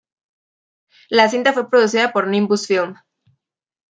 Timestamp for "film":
2.65-2.95